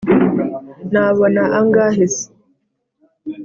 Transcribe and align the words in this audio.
nabona 0.91 1.43
angahe 1.59 2.05
se? 2.15 2.27